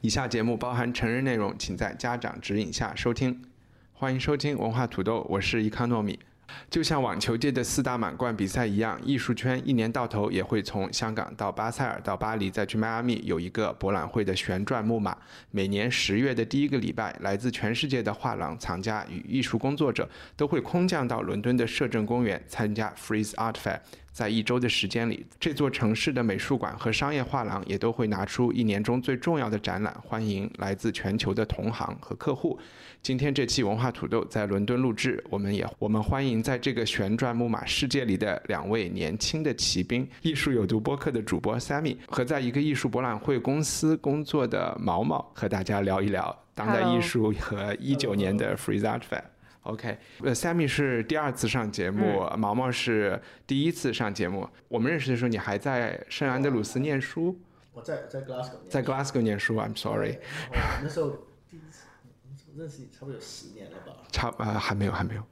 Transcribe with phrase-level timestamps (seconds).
[0.00, 3.42] 以下节目包含成人内容，请在家长指引下收听。
[3.92, 6.20] 欢迎收听文化土豆，我是伊康糯米。
[6.70, 15.16] 就像网球界的四大满贯比赛一样，艺术圈一年到头也会从香港到巴塞尔到巴黎，再去迈阿密，有一个博览会的旋转木马。
[15.50, 23.80] 每年十月的第一个礼拜，来自全世界的画廊、藏家与艺术工作者都会空降到伦敦的摄政公园参加 Freeze Art Fair。
[24.10, 32.58] 在一周的时间里，这座城市的美术馆和商业画廊也都会拿出一年中最重要的展览，欢迎来自全球的同行和客户。
[33.02, 49.22] 今天这期文化土豆在伦敦录制，我们也我们欢迎在这个旋转木马世界里的两位年轻的骑兵——艺术有毒播客的主播 Sammy 和在一个艺术博览会公司工作的毛毛，和大家聊一聊当代艺术和一九年的 Free Art Fair。
[49.62, 54.46] OK，呃，Sammy 是第二次上节目，毛毛是第一次上节目。
[54.68, 57.38] 我们认识的时候，你还在圣安德鲁斯念书，
[57.72, 59.56] 我在在 Glasgow，在 Glasgow 念书。
[59.56, 60.18] I'm sorry，
[60.82, 61.18] 那时候
[62.58, 63.92] 认识你，差不多有十年了吧？
[64.10, 65.22] 差呃还没有还没有，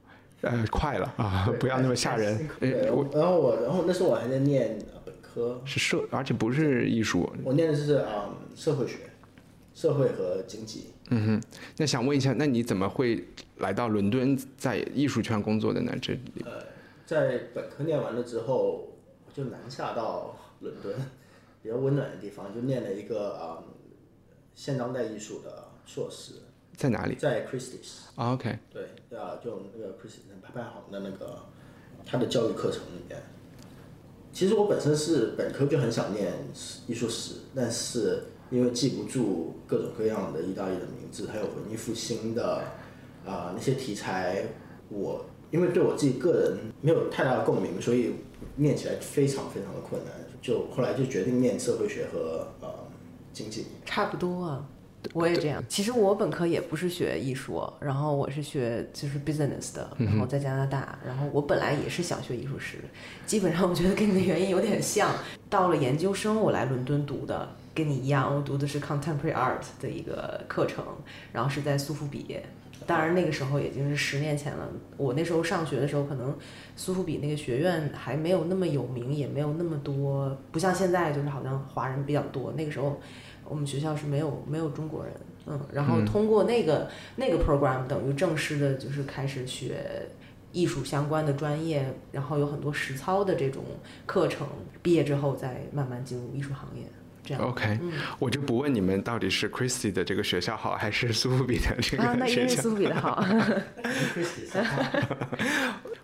[0.43, 2.49] 呃快了啊，不要那么吓人。
[2.61, 7.29] 呃，我然后我然后那时候我还在念呃本科，是社，而且不是艺术。
[7.43, 8.99] 我念的是啊、嗯社会学，
[9.75, 10.87] 社会和经济。
[11.11, 11.43] 嗯哼，
[11.77, 13.25] 那想问一下，那你怎么会
[13.59, 15.93] 来到伦敦，在艺术圈工作的呢？
[16.01, 16.63] 这里呃，
[17.05, 18.89] 在本科念完了之后，
[19.27, 20.95] 我就南下到伦敦
[21.63, 23.73] 比较温暖的地方，就念了一个啊、嗯
[24.55, 26.33] 现当代艺术的硕士，
[26.77, 28.05] 在哪里、在 Christie's。
[28.15, 28.85] 啊 OK，对，
[29.19, 31.41] 啊，就那个 Christie's 拍拍行的那个
[32.05, 33.21] 他的教育课程里面。
[34.33, 36.33] 其实我本身是本科就很想念
[36.87, 42.63] 艺术史，但是因为记不住各种各样的意大利的名字，还有文艺复兴的
[43.25, 44.45] 啊、那些题材，
[44.91, 48.13] 我因为对我自己个人没有太大的共鸣，所以
[48.57, 50.13] 念起来非常非常的困难。
[50.43, 52.69] 就后来就决定念社会学和呃
[53.33, 53.65] 经济。
[53.85, 54.69] 差不多啊，
[55.13, 55.63] 我也这样。
[55.69, 62.79] 其实我本科也不是学艺术，然后我是学就是 business 的，然后在加拿大，然后我本来也是想学艺术史，
[63.25, 65.11] 基本上我觉得跟你的原因有点像。
[65.49, 70.85] 到了研究生，我来伦敦读的，跟你一样，我读的是 contemporary art 的一个课程，
[71.33, 72.37] 然后是在苏富比。
[72.85, 76.37] 当然那个时候已经是十年前了，我那时候上学的时候，可能
[76.75, 82.53] 苏富比那个学院还没有那么有名，也没有那么多，不像现在就是好像华人比较多。
[82.53, 83.01] 那个时候
[83.49, 85.13] 我们学校是没有没有中国人，
[85.47, 90.09] 嗯，然后通过那个、那个 program 等于正式的就是开始学
[90.53, 93.63] 艺术相关的专业，然后有很多实操的这种
[94.07, 94.47] 课程，
[94.83, 96.83] 毕业之后再慢慢进入艺术行业，
[97.27, 97.43] 这样。
[97.43, 97.79] OK，、
[98.19, 102.15] 我就不问你们到底是 Christie 的这个学校好，还是苏富比的这个学校。
[102.15, 103.23] 一定是苏富比的好。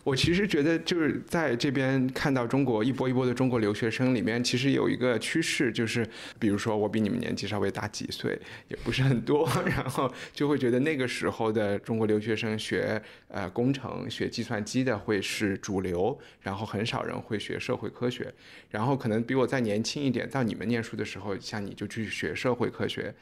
[0.04, 6.04] 我其实觉得就是在这边看到中国一波一波的中国留学生里面，其实有一个趋势，就是
[6.40, 13.00] 比如说我比你们年纪稍微大几岁，也不是很多， 然后就会觉得那个时候的中国留学生学
[13.32, 18.32] 呃工程、学计算机的会是主流，然后很少人会学社会科学，
[18.68, 23.14] 然后可能比我再年轻一点，到你们念书的时候，像你就去学社会科学，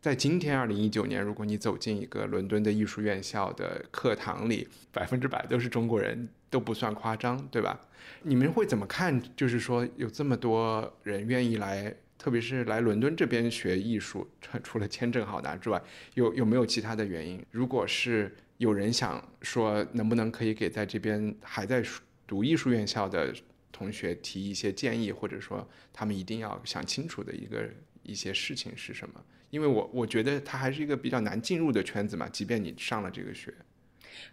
[0.00, 7.80] 在今天二零一九年，如果你走进一个伦敦的艺术院校的课堂里，百分之百都是中国人，都不算夸张，对吧？
[8.22, 9.20] 你们会怎么看？
[9.34, 14.28] 就是说有这么多人愿意来，特别是来伦敦这边学艺术，
[14.62, 15.82] 除了签证好拿之外，
[16.14, 17.44] 有有没有其他的原因？
[17.50, 21.82] 如果是有人想说，能不能可以给在这边还在
[22.26, 23.34] 读艺术院校的
[23.72, 27.68] 同学提一些建议，或者说他们一定要想清楚的一个
[28.02, 29.20] 一些事情是什么？
[29.50, 33.52] 因为我我觉得它还是一个比较难进入的圈子嘛，即便你上了这个学。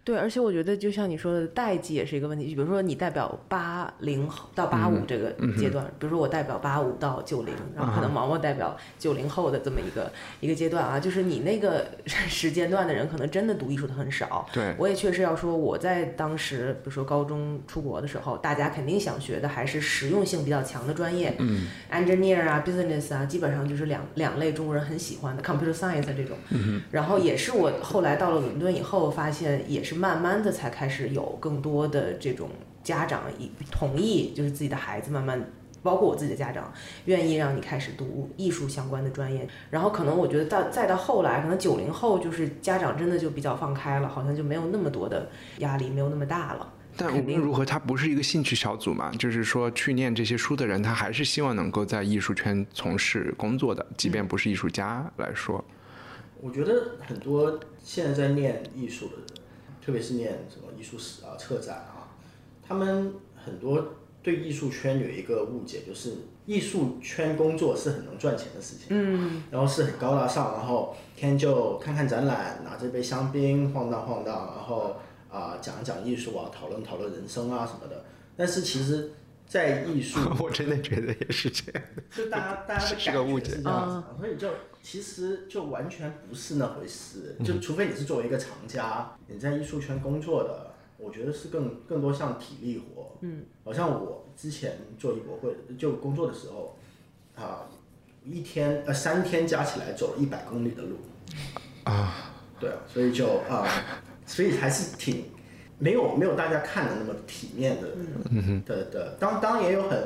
[0.04, 2.50] 对，而且我觉得就像你说的，代际也是一个问题。
[2.50, 14.46] 就比如说你代表八零到八五这个阶段，比如说我代表八五到九零，然后可能毛毛代表九零后的这么一个一个阶段啊，就是你那个 时间段的人，可能真的读艺术的很少。
[14.52, 26.36] 对，我也确实要说，我在当时，比如说高中出国的时候，大家肯定想学的还是实用性比较强的专业，嗯，engineer 啊，business 啊，基本上就是两两类中国人很喜欢的 computer science 这种。
[26.90, 32.50] 然后也是我后来到了伦敦以后，发现也是慢慢的才开始有更多的这种
[32.82, 35.50] 家长一同意，就是自己的孩子慢慢
[35.82, 36.72] 包括我自己的家长，
[37.06, 39.48] 愿意让你开始读艺术相关的专业。
[39.70, 45.28] 然后可能我觉得到再到后来，可能九零后就是家长真的就比较放开了，好像就没有那么多的
[45.58, 46.72] 压力，没有那么大了。
[46.94, 55.64] 但无论如何，他不是一个兴趣小组嘛，就是说去念这些书的人，他还是希望能够在艺术圈从事工作的，即便不是艺术家来说。
[56.42, 59.26] 我觉得很多现在在念艺术的人，
[59.84, 62.08] 特别是念什么艺术史啊、策展啊，
[62.62, 63.84] 他们很多
[64.22, 66.12] 对艺术圈有一个误解，就是
[66.46, 74.96] 艺术圈工作是很能赚钱的事情，嗯，然后是很高大上，然后天就看看展览，拿着杯香槟晃荡晃荡，然后。
[75.32, 78.04] 啊，讲一讲艺术啊，讨论讨论人生啊什么的。
[78.36, 79.10] 但是其实，
[79.52, 81.82] 在艺术， 我真的觉得也是这样。
[82.10, 84.48] 就大家大家的感觉是这样子，所以就
[84.82, 87.36] 其实就完全不是那回事。
[87.44, 93.14] 就除非你是作为一个藏家，你在艺术圈工作的，我觉得是更更多像体力活。
[93.20, 96.78] 嗯，好像我之前做艺博会就工作的时候，
[97.36, 97.68] 啊，
[98.24, 100.96] 一天呃三天加起来走了一百公里的路。
[101.84, 103.68] 啊，对啊，所以就啊。
[104.24, 105.26] 所以还是挺
[105.82, 107.88] 没有没有大家看的那么体面的
[108.64, 109.98] 的的，当当然也有很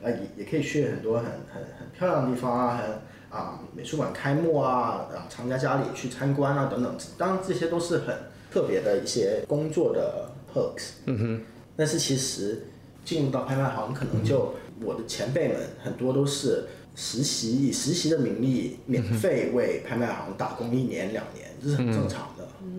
[0.00, 8.14] 呃也也可以去很多很很很漂亮的地方啊，很啊美术馆开幕啊，啊藏家家里去参观啊等等，当然这些都是很
[8.48, 10.90] 特别的一些工作的 perks。
[11.06, 11.40] 嗯哼。
[11.74, 12.66] 但是其实
[13.04, 22.28] 进入到拍卖行，可能就我的前辈们很多都是实习，以实习的名义免费为拍卖行打工一年两年，这是很正常。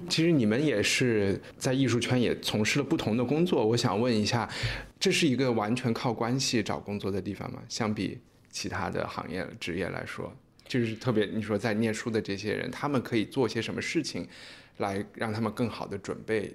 [0.08, 4.50] 其实你们也是在艺术圈也从事了不同的工作，我想问一下，
[5.00, 7.62] 这是一个完全靠关系找工作的地方吗？
[7.68, 8.20] 相比
[8.52, 10.32] 其他的行业职业来说，
[10.68, 14.28] 就是特别你说在念书的这些人，他们可以做些什么事情，
[14.78, 16.54] 来让他们更好的准备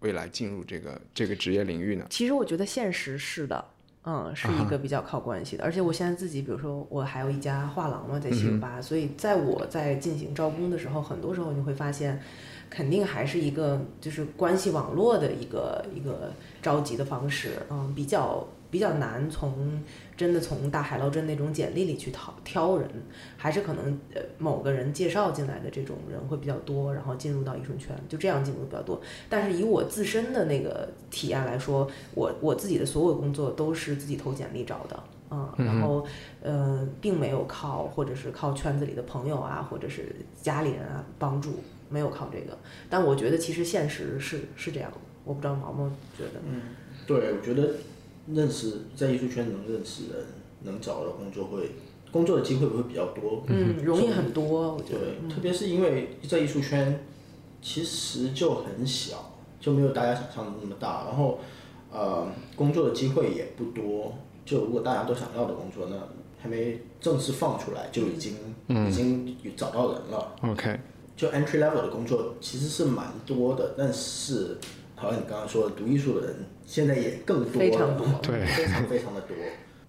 [0.00, 2.06] 未来进入这个这个职业领域呢？
[2.10, 3.64] 其实我觉得现实是的，
[4.04, 5.64] 嗯，是一个比较靠关系的。
[5.64, 12.20] 而且我现在自己，比如说我还有一家画廊嘛，在七九八，所以在我在进行招工的时候，很多时候你会发现。
[12.70, 16.32] 肯定还是一个就是关系网络的一个一个
[16.62, 19.82] 召集的方式，嗯，比较比较难从
[20.16, 22.88] 真的从大海捞针那种简历里去挑挑人，
[23.36, 29.00] 还是可能呃某个人介绍进来的这种人会比较多，然后进入到艺术圈就这样进入比较多。
[29.28, 36.04] 但是以我自身的那个体验来说，我我自己的所有工作都是自己投简历找的，嗯，然后
[36.42, 41.54] 呃并没有靠或者是靠圈子里的朋友啊，或者是家里人啊帮助。
[41.88, 42.58] 没有靠这个，
[42.90, 44.92] 但我觉得其实现实是是这样，
[45.24, 46.40] 我不知道毛毛觉得。
[46.44, 46.60] 嗯，
[47.06, 47.74] 对，我觉得
[48.26, 50.26] 认识在艺术圈能认识人，
[50.62, 51.72] 能找到工作会
[52.10, 53.42] 工作的机会会比较多。
[53.46, 55.00] 嗯，容易很多，我觉得。
[55.00, 57.04] 对，特别是因为在艺术圈
[57.62, 61.38] 其实就很小，就没有大家想象的那么大，然后
[61.90, 64.14] 呃，工作的机会也不多。
[64.44, 65.96] 就如果大家都想要的工作，那
[66.40, 68.34] 还没正式放出来就已经
[68.68, 70.36] 已经找到人了。
[70.42, 70.78] OK。
[71.18, 74.56] 就 entry level 的工作其实是蛮多的，但是
[74.94, 79.36] 好像你刚刚说的读艺术的人现在也更多，非常多，对，非常非常的多。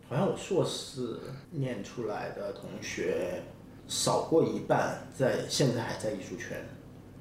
[0.09, 1.19] 好像我硕士
[1.51, 3.43] 念出来的同学
[3.87, 6.57] 少过一半，在现在还在艺术圈。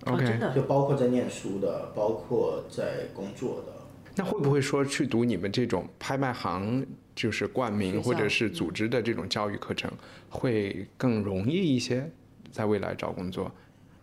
[0.06, 3.72] OK，真的就包括在念书的，包括在工作的。
[4.16, 6.84] 那会不会说去读你们这种拍卖行
[7.14, 9.92] 就是冠名或者是组织的这种教育课程
[10.30, 12.10] 会更容易一些，
[12.50, 13.52] 在未来找工作？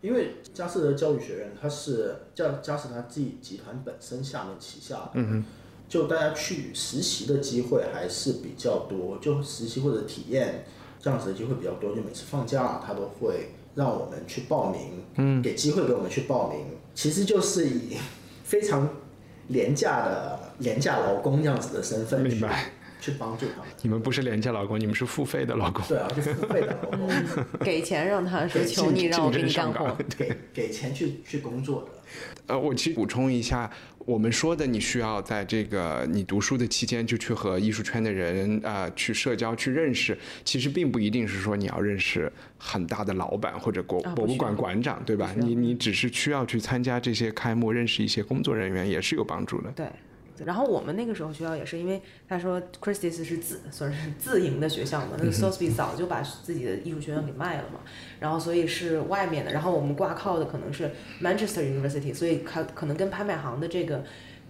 [0.05, 5.43] 因为佳士得教育学院，它是叫佳士得自己集团本身下面旗下的，嗯
[5.89, 10.63] 就大家去实习的机会还是比较多，就实习或者体验
[10.99, 16.59] 这样子的机会比较多，就每次放假他都会让我们去报名，嗯，给机会给我们去报名，
[16.93, 17.97] 其实就是以
[18.45, 18.87] 非常
[19.47, 22.45] 廉价的廉价劳工这样子的身份去。
[22.99, 23.69] 去帮助他们。
[23.81, 25.83] 你们不是廉价劳工，你们是付费的劳工。
[25.87, 27.09] 对啊，是付费的劳工。
[27.59, 29.95] 给钱让他说求你让我 给你干活。
[30.17, 31.89] 给给钱去去工作的。
[32.47, 45.33] 呃，我其实补充一下，我们说的你需要在这个你读书的期间就去和艺术圈的人啊去社交去认识，其实并不一定是说你要认识很大的老板或者国博物馆馆长，对吧？
[45.35, 49.71] 你你只是需要去参加这些开幕，认识一些工作人员，也是有帮助的。
[49.71, 49.87] 对。
[50.43, 57.79] 然后我们那个时候学校也是，因为他说 Christie's 是自算是自营的学校嘛，那个 Sotheby 早就把自己的艺术学院给卖了嘛，
[58.19, 64.03] 然后所以是外面的，然后我们挂靠的可能是 Manchester University，所以可可能跟拍卖行的这个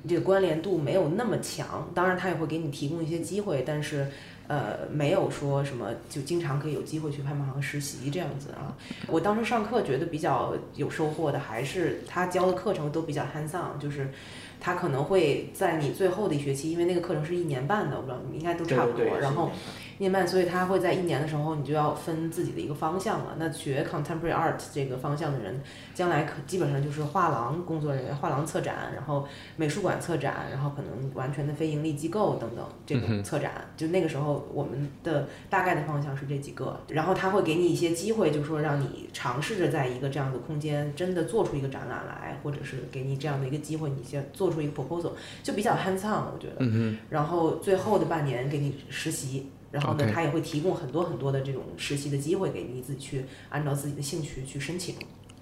[0.07, 4.07] 这个关联度没有那么强，当然他也会给你提供一些机会，但是
[4.47, 8.75] 呃没有说什么就经常可以有机会去拍卖行实习这样子啊。
[9.07, 14.09] 我当时上课觉得比较有收获的还是他教的课程都比较 hands on，就是。
[14.59, 18.97] 他可能会在你最后的一学期，因为那个课程是一年半的，我不知道你们应该都差不多。
[18.97, 19.51] 对对对然后
[19.97, 23.35] 一年半，所以他会在一年的时候，你就要分自己的一个方向了。
[23.37, 25.61] 那学 contemporary art 这个方向的人，
[25.93, 33.53] 将来可基本上就是画廊工作人员、画廊策展，然后美术馆策展，然后可能完全的非盈利机构等等这种策展。
[33.77, 36.77] 就那个时候，我们的大概的方向是这几个。
[36.89, 45.11] 然后他会给你一些机会，就是说让你尝试着在一个这样的空间真的做出一个展览来，或者是给你这样的一个机会，你先做出一个 proposal，
[45.43, 46.55] 就比较 hands on，我觉得。
[46.59, 54.95] 嗯然后最后的半年给你实习，然后呢他也会提供很多很多的这种实习的机会给你自己去按照自己的兴趣去申请。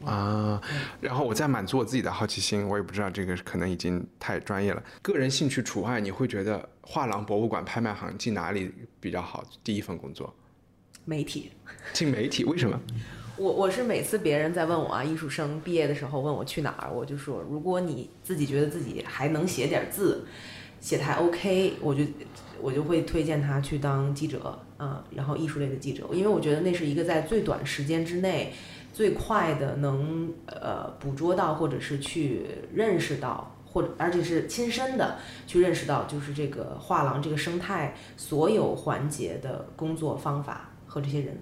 [0.05, 0.61] 啊，
[0.99, 4.83] 然后我再满足我自己的好奇心，我也不知道这个可能已经太专业了。
[5.01, 8.69] 个人兴趣除外，你会觉得画廊、博物馆、拍卖行进哪里
[8.99, 9.41] 比较好？
[9.63, 10.33] 第一份工作
[11.05, 11.51] 媒体，
[11.93, 12.77] 进媒体，为什么？
[13.35, 20.25] 我我是每次别人在问我啊，艺术生毕业的时候问我去哪儿，我就说，如果你自己觉得自己还能写点字，
[20.79, 22.03] 写的还 OK，我就
[22.61, 28.53] 我就会推荐他去当记者，啊、然后艺术类的记者，因为我觉得那是一个在最短时间之内
[28.93, 33.49] 最快的能呃捕捉到或者是去认识到。
[33.65, 41.35] 或者，而且是亲身的去认识到，就是这个画廊这个生态所有环节的工作方法和这些人，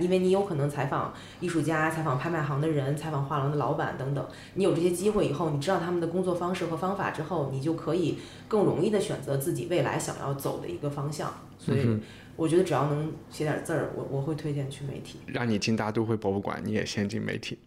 [0.00, 8.18] 因为你有可能采访艺术家、采访拍卖行的人、采访画廊的老板等等，你有这些机会以后，你知道他们的工作方式和方法之后，你就可以
[8.48, 11.32] 更容易的选择自己未来想要走的一个方向。
[11.58, 12.00] 所以，
[12.36, 15.20] 我觉得只要能写点字儿，我我会推荐去媒体。
[15.26, 17.58] 让你进大都会博物馆，你也先进媒体。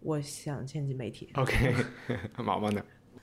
[0.00, 1.30] 我想先进媒体。
[1.34, 1.74] OK，
[2.42, 2.82] 毛毛呢？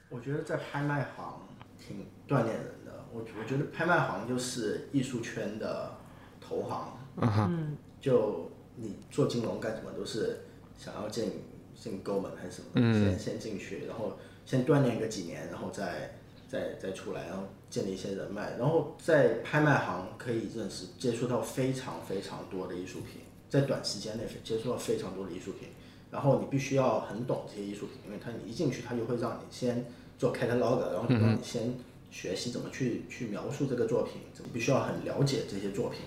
[0.09, 1.41] 我觉得在拍卖行
[1.77, 3.05] 挺锻炼人的。
[3.11, 5.97] 我我觉得拍卖行就是艺术圈的
[6.39, 6.97] 投行。
[7.17, 7.77] 嗯哼，嗯，
[8.07, 10.37] 就你做金融干什么都是
[10.77, 11.29] 想要进
[11.75, 16.15] 进 Goldman 还是什么，嗯先先进去，然后先锻炼个几年，然后再
[16.47, 25.67] 再再出来，然后建立一些人脉，然后在拍卖行可以认识接触到非常非常多的艺术品，在短时间内接触到非常多的艺术品，
[26.09, 29.85] 然后你必须要很懂这些艺术品，因为他你一进去，他就会让你先
[30.17, 31.73] 做 catalog，然后让你先
[32.09, 35.99] 学习怎么去去描述这个作品，你必须要很了解这些作品。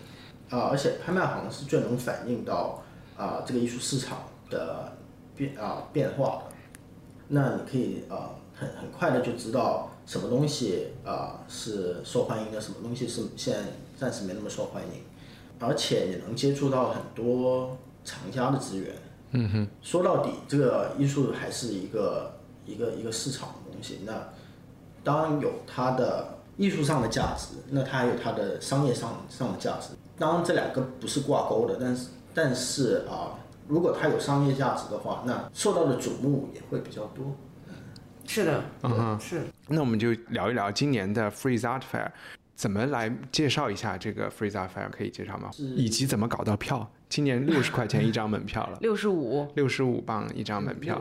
[0.51, 2.83] 啊、而且拍卖行是最能反映到
[3.17, 4.19] 啊、这个艺术市场
[4.51, 4.93] 的
[5.37, 6.57] 变啊、变化的。
[7.29, 13.61] 那你可以啊、很很快的就知道什么东西啊、是受欢迎的，什么东西是现在
[13.97, 15.03] 暂时没那么受欢迎，
[15.61, 18.95] 而且也能接触到很多藏家的资源。
[19.33, 22.33] 嗯哼，说到底，这个艺术还是一个
[22.67, 24.01] 一个一个市场的东西。
[24.05, 24.13] 那
[25.05, 29.91] 当然有它的艺术上的价值，那它还有它的商业上上的价值。
[30.21, 37.35] 当然，这两个不是挂钩的，但是但是啊、如果它有商业价值的话，那受到的瞩目也会比较多。
[38.27, 39.19] 是的，嗯哼。
[39.19, 39.41] 是。
[39.67, 42.11] 那我们就聊一聊今年的 Freeze Art Fair，
[42.55, 44.91] 怎么来介绍一下这个 Freeze Art Fair？
[44.91, 45.51] 可以介绍吗？
[45.57, 46.93] 以及怎么搞到票？
[47.09, 51.01] 今年六十块钱一张门票了， 六十五，六十五磅一张门票。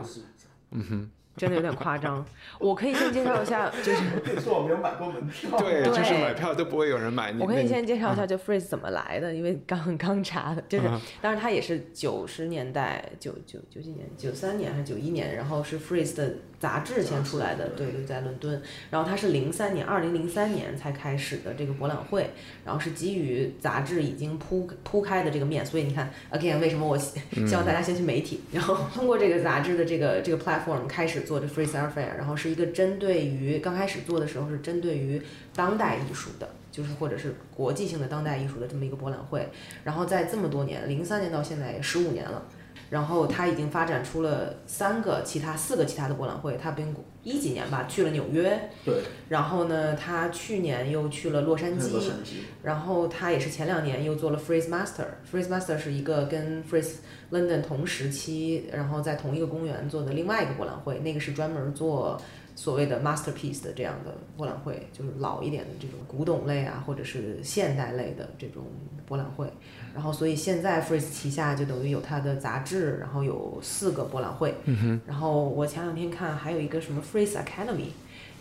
[1.36, 2.24] 真的有点夸张。
[2.58, 5.58] 我可以先介绍一下， 就是别说我没有买过门票。
[5.58, 7.34] 对，对就是买票都不会有人买。
[7.38, 18.60] 我可以先介绍一下，就 Freeze 怎么来的，因为刚刚查的，就是嗯，当然它也是九十年代，九九九几年，九三年还是九一年，然后是 Freeze 的杂志先出来的，对对，在伦敦，
[18.90, 22.30] 然后它是零三年，二零零三年才开始的这个博览会，
[22.64, 35.22] 然后是基于杂志已经铺铺开的这个面，所以你看，again，为什么我希希望大家先去媒体，然后通过这个杂志的这个这个 platform 开始做的 Freeze Art Fair，然后是一个针对于刚开始做的时候是针对于
[35.54, 36.48] 当代艺术的。
[36.72, 39.48] 就是或者是国际性的当代艺术的这么一个博览会，
[39.82, 42.40] 然后在这么多年，零三年到现在也十五年了，
[42.88, 52.38] 然后他已经发展出了三个其他四个其他的博览会，他并一几年吧去了纽约，对，然后呢，他去年又去了洛杉矶，洛杉矶。
[52.62, 55.04] 然后他也是前两年又做了 Freeze Master。
[55.30, 56.94] Freeze Master 是一个跟 Freeze
[57.30, 62.20] London 同时期，然后在同一个公园做的另外一个博览会，那个是专门做
[62.56, 68.64] 所谓的 masterpiece 的这样的博览会，就是老一点的这种古董类啊，或者是现代类的这种
[69.06, 69.46] 博览会。
[69.94, 74.54] 然后，所以现在 Freeze 旗下就等于有它的杂志，然后有四个博览会。
[75.06, 77.90] 然后我前两天看还有一个什么 Freeze Academy。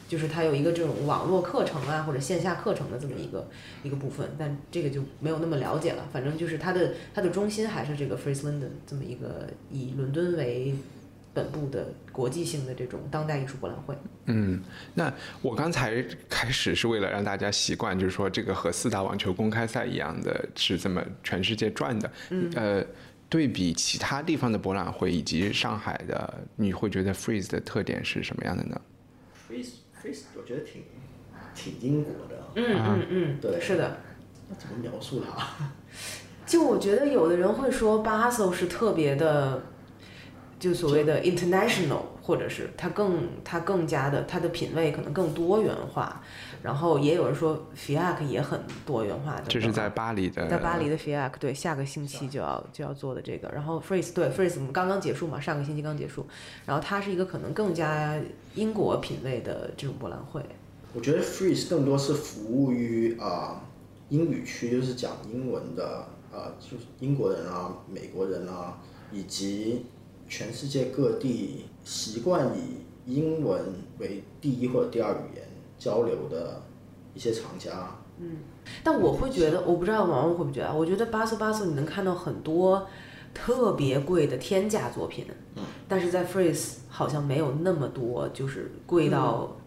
[0.10, 3.48] 就是它有一个这种网络课程啊，或者线下课程的这么一个
[3.84, 6.03] 一个部分，但这个就没有那么了解了。
[6.12, 10.74] 反正就是它的它的中心还是这个 Freeze London 这么一个以伦敦为
[11.33, 13.95] 本部的国际性的这种当代艺术博览会。
[14.25, 14.62] 嗯，
[14.93, 22.12] 那我刚才开始是为了让大家习惯，就是说这个和四大网球公开赛一样的，是这么全世界转的。
[22.29, 22.86] 嗯，呃，
[23.29, 28.81] 对比其他地方的博览会以及上海的，你会觉得 Freeze 的特点是什么样的呢
[29.48, 29.69] ？Freeze
[30.01, 30.83] Freeze 我觉得挺
[31.55, 33.98] 挺英国的，嗯嗯嗯，对是的。
[34.50, 35.48] 那怎么描述它？
[36.48, 39.62] 就我觉得有的人会说 Basel 是特别的，
[40.60, 46.22] 就所谓的 international，或者是它更它更加的它的品味可能更多元化，
[46.62, 49.48] 然后也有人说 FIAC 也很多元化等等。
[49.48, 56.28] 这是在巴黎的，在巴黎的 FIAC 对，下个星期就要就要做的这个，然后 Freeze 对 Freeze 我们刚刚结束嘛，上个星期刚结束，
[56.66, 58.20] 然后它是一个可能更加
[58.56, 60.44] 英国品味的这种博览会。
[60.94, 63.62] 我觉得 Freeze 更多是服务于啊、
[64.10, 68.78] 英语区，就是讲英文的啊、就是英国人啊、美国人啊，
[69.12, 69.86] 以及
[70.29, 75.43] 全世界各地习惯以英文为第一或者第二语言
[75.77, 76.62] 交流的
[77.13, 77.71] 一些厂家。
[78.19, 78.38] 嗯。
[78.83, 82.88] 但我会觉得，我不知道王王会不会觉得啊，我觉得巴斯巴斯你能看到很多
[83.33, 85.63] 特别贵的天价作品，嗯。
[85.88, 89.57] 但是在 Freeze 好像没有那么多，就是贵到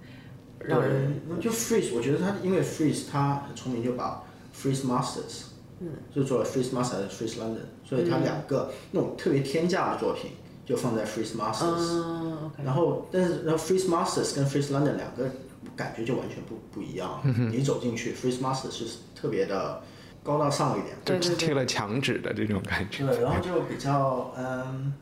[0.60, 4.22] 让人对就 Freeze，我觉得他因为 Freeze 他很聪明，就把
[4.56, 5.46] Freeze Masters，
[5.80, 10.30] 嗯，就做了 Freeze Masters 和 Freeze London，所以他两个那种特别天价的作品
[10.64, 15.28] 就放在 Freeze Masters，、嗯，OK，然后但是然后 Freeze Masters 跟 Freeze London 两个
[15.76, 19.82] 感觉就完全不不一样，你走进去 Freeze Masters 是特别的
[20.22, 23.04] 高大上一点，对贴了墙纸的这种感觉。
[23.06, 24.92] 对，然后就比较嗯，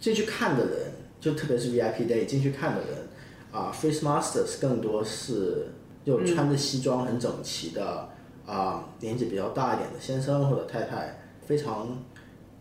[0.00, 3.08] 进去看的人，就特别是 VIP day 进去看的人
[3.52, 5.68] 啊、freesmasters 更多是
[6.04, 8.08] 就穿着西装很整齐的
[8.46, 12.02] 啊、年纪比较大一点的先生或者太太，非常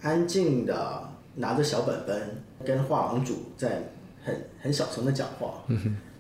[0.01, 3.83] 安静的拿着小本本跟画廊主在
[4.23, 5.63] 很很小声的讲话。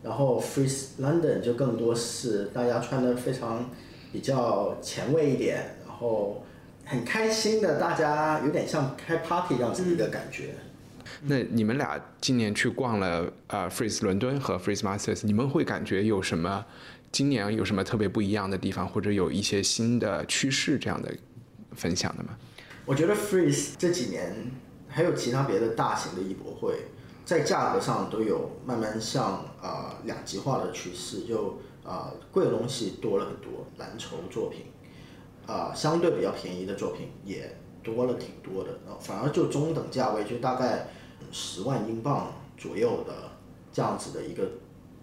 [0.03, 3.69] 然后 Freeze London 就更多是大家穿的非常
[4.11, 6.43] 比较前卫一点，然后
[6.83, 10.55] 很开心的，大家有点像开 party 这样子的一个感觉。
[11.21, 16.65] 那你们俩今年去逛了呃 Freeze 伦敦和 Freeze Masters，你们会感觉有什么
[17.11, 21.09] 今年有什么特别不一样的地方，或者有一些新的趋势这样的
[21.73, 22.37] 分享的吗？
[22.85, 24.35] 我觉得 Freeze 这几年
[24.93, 26.85] 还有其他别的大型的艺博会，
[27.25, 29.25] 在价格上都有慢慢向
[29.59, 34.67] 啊、呃两极化的趋势，就啊、呃贵的东西多了很多，蓝筹作品
[35.47, 40.87] 啊、相对比较便宜的作品也多了挺多的，然后反而就中等价位就大概
[41.31, 43.13] 十万英镑左右的
[43.73, 44.47] 这样子的一个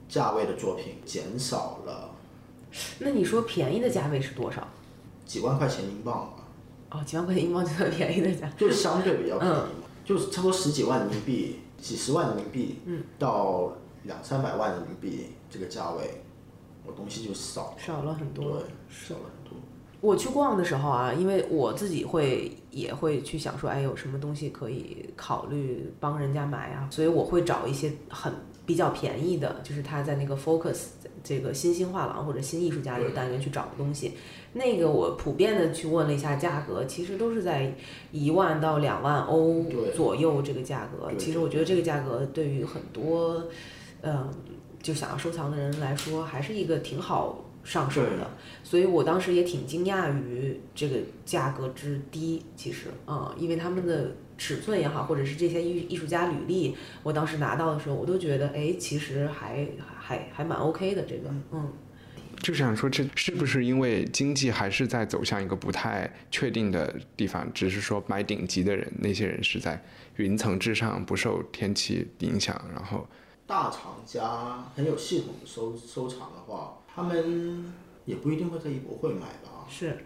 [0.08, 2.10] 价位的作品减少了
[3.00, 4.66] 那你说便宜的价位是多少？
[5.26, 6.44] 几万块钱英镑吧。
[6.90, 8.48] 哦，几万块钱英镑就算便宜的价。
[8.56, 9.79] 就相对比较便宜嘛，
[10.10, 16.20] 就是差不多十几万人民币、几十万人民币，嗯到两三百万人民币这个价位，
[16.84, 19.56] 我东西就少了，少了很多对。，少了很多。
[20.00, 28.32] 我去逛的时候啊，因为我自己会也会去想说，哎，有什么东西可以考虑帮人家买啊，所以我会找一些很
[28.70, 30.78] 比较便宜的，就是他在那个 Focus
[31.24, 34.12] 这个新兴画廊或者新艺术家这个单元去找的东西。
[34.52, 37.74] 那个我普遍的去问了一下价格，其实都是在
[38.12, 41.10] 一万到两万欧左右这个价格。
[41.18, 43.42] 其实我觉得这个价格对于很多，
[44.02, 44.30] 嗯，
[44.80, 48.30] 就想要收藏的人来说，还是一个挺好上手的。
[48.62, 61.70] 所以我当时也挺惊讶于这个价格之低，其实，嗯，因为他们的尺寸也好，或者是这些艺艺术家履历，我当时拿到的时候，我都觉得，哎，其实还还还蛮 OK 的，这个，嗯，
[62.42, 67.46] 就想说，这是不是因为经济还是在走向一个不太确定的地方？
[67.52, 69.78] 只是说买顶级的人，那些人是在
[70.16, 72.58] 云层之上，不受天气影响。
[72.74, 73.06] 然后，
[73.46, 77.70] 大厂家很有系统的收收藏的话，他们
[78.06, 79.98] 也不一定会在艺博会买吧，是，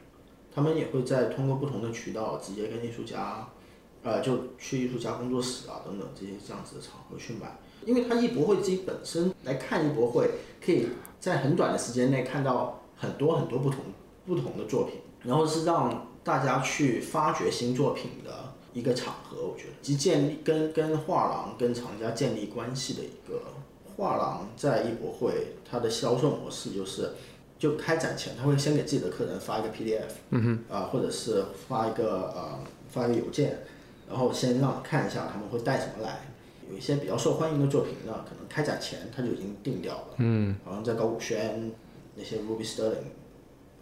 [0.52, 3.48] 他们也会在通过不同的渠道直接跟艺术家，
[4.04, 10.30] 呃，就去艺术家工作室啊等等这些这样子的场合去买，因为他艺博会自己本身来看艺博会，
[10.64, 10.86] 可以
[11.18, 13.80] 在很短的时间内看到很多很多不同
[14.26, 23.40] 不同的作品，然后是让大家去发掘新作品的一个场合，我觉得，及建立跟跟画廊跟厂家建立关系的一个
[23.96, 27.10] 画廊在艺博会它的销售模式就是。
[27.56, 32.58] 就开展前，他会先给自己的客人发一个 PDF，嗯哼，啊、或者是发一个呃
[32.90, 33.64] 发一个邮件，
[34.08, 36.20] 然后先让你看一下他们会带什么来。
[36.70, 41.70] 有一些比较受欢迎的作品呢，可能开展前他就已经定掉了，嗯，好像在高古轩
[42.14, 43.12] 那些 Ruby Sterling，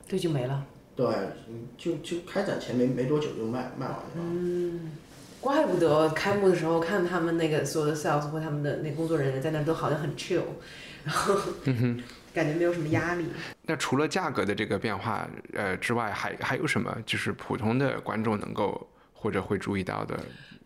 [0.09, 0.67] 对就没了。
[0.97, 1.07] 对，
[1.49, 4.03] 嗯就就开展前没没多久就卖卖完了。
[4.17, 4.93] 嗯
[5.41, 10.43] 怪不得开幕的时候看他们那个所有的 sales 或他们的那工作人员在那都好像很 chill，
[11.05, 11.35] 然后
[12.35, 13.27] 感觉没有什么压力。
[13.63, 18.87] 那除了价格的这个变化呃之外，还还有什么就是普通的观众能够
[19.23, 20.19] 或者会注意到的。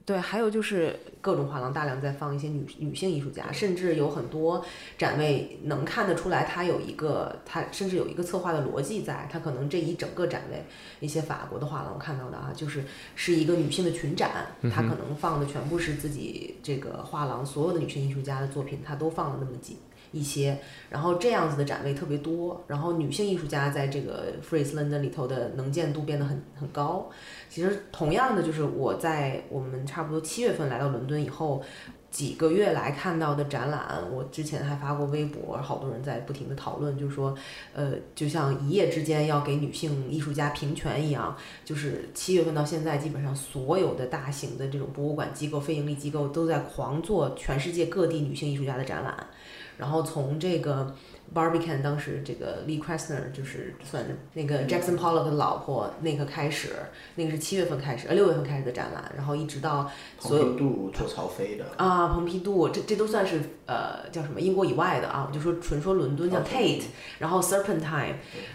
[0.07, 4.65] 对，还有就是各种画廊大量在放一些女女性艺术家，甚至有很多
[4.97, 10.65] 展位能看得出来，它有一个它甚至有一个策划的逻辑在，它可能这一整个展位，
[11.01, 12.85] 一些法国的画廊看到的啊，就是
[13.17, 19.77] 是一个女性的群展，它可能放的全部是自己这个画廊所有的女性艺术家的作品，它都放了那么几。
[20.17, 20.59] 一些，
[20.91, 27.11] 然后这样子的展位特别多，然后女性艺术家在这个 Freeze London 里头的能见度变得很很高。
[27.49, 31.63] 其实同样的，就是我在我们差不多七月份来到伦敦以后，
[32.11, 37.37] 几个月来看到的展览，我之前还发过微博，好多人在不停的讨论，就是说，
[37.75, 49.27] 呃，就像一夜之间要给女性艺术家平权一样，就是七月份到现在，基本上所有的大型的这种博物馆机构、非盈利机构都在狂做全世界各地女性艺术家的展览。
[49.77, 50.95] 然后从这个
[51.35, 56.71] Barbican 当时这个 Lee Krasner 就是算是那个 Jackson Pollock 的老婆那个开始，
[57.15, 66.85] 那个是七月份开始，呃六月份开始的展览，然后一直到所有蓬皮杜做曹飞的啊，蓬皮杜这这都算是呃叫什么英国以外的啊，我就说纯说伦敦叫 Tate，
[67.19, 68.15] 然后 Serpentine，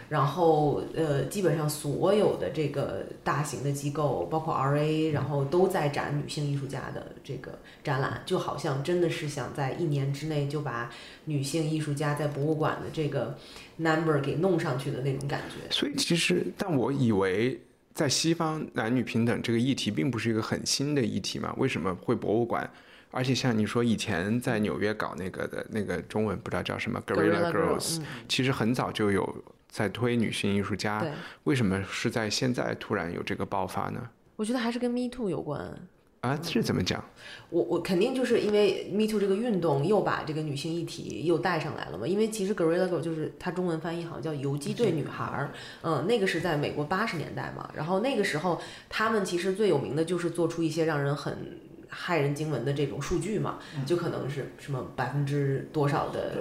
[0.10, 7.52] 然后呃基本上所有的这个大型的机构，包括 RA，然后都在展女性艺术家的这个
[7.84, 10.90] 展览，就好像真的是想在一年之内就把
[11.26, 13.36] 女性艺术家在博物馆的这个
[13.78, 15.70] number 给弄上去的那种感觉。
[15.70, 17.60] 所以其实，但我以为
[17.94, 21.54] 在西方男女平等这个议题并不是一个很新的议题嘛？
[21.58, 22.70] 为什么会博物馆？
[23.14, 31.06] 而且像你说以前在纽约搞那个的那个中文不知道叫什么 Guerrilla Girls，其实很早就有在推女性艺术家。
[31.44, 34.10] 为什么是在现在突然有这个爆发呢？
[34.38, 35.78] 我觉得还是跟 Me Too 有关。
[36.22, 37.04] 啊，这怎么讲？
[37.50, 42.06] 我我肯定就是因为 Me Too 这个运动又把这个女性议题又带上来了嘛。
[42.06, 47.68] 因为其实 Guerrilla Girl 就是它中文翻译好像叫游击队女孩儿，嗯，那个是在美国八十年代嘛。
[47.76, 51.60] 然后那个时候他们其实最有名的就是做出一些让人很
[51.92, 53.58] 骇人惊闻的这种数据嘛，
[53.88, 56.38] 就可能是什么百分之多少的，